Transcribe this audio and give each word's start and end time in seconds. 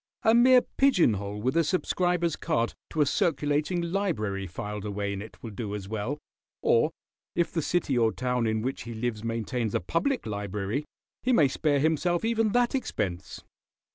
A 0.23 0.33
mere 0.33 0.63
pigeon 0.77 1.13
hole 1.13 1.39
with 1.39 1.55
a 1.55 1.63
subscriber's 1.63 2.35
card 2.35 2.73
to 2.89 3.01
a 3.01 3.05
circulating 3.05 3.81
library 3.83 4.47
filed 4.47 4.83
away 4.83 5.13
in 5.13 5.21
it 5.21 5.37
will 5.43 5.51
do 5.51 5.75
as 5.75 5.87
well, 5.87 6.17
or 6.63 6.89
if 7.35 7.51
the 7.51 7.61
city 7.61 7.95
or 7.99 8.11
town 8.11 8.47
in 8.47 8.63
which 8.63 8.81
he 8.81 8.95
lives 8.95 9.23
maintains 9.23 9.75
a 9.75 9.79
public 9.79 10.25
library 10.25 10.85
he 11.21 11.31
may 11.31 11.47
spare 11.47 11.79
himself 11.79 12.25
even 12.25 12.49
that 12.51 12.73
expense." 12.73 13.43